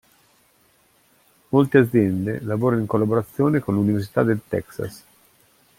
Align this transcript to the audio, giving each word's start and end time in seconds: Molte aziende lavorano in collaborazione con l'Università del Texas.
Molte 1.49 1.77
aziende 1.77 2.39
lavorano 2.41 2.81
in 2.81 2.87
collaborazione 2.87 3.59
con 3.59 3.75
l'Università 3.75 4.23
del 4.23 4.41
Texas. 4.47 5.03